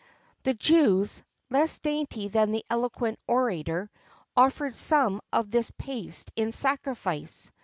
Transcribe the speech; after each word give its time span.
[XXIV 0.01 0.33
8] 0.37 0.43
The 0.45 0.53
Jews, 0.55 1.23
less 1.51 1.77
dainty 1.77 2.27
than 2.27 2.49
the 2.49 2.65
eloquent 2.71 3.19
orator, 3.27 3.91
offered 4.35 4.73
some 4.73 5.21
of 5.31 5.51
this 5.51 5.69
paste 5.77 6.31
in 6.35 6.51
sacrifice. 6.51 7.51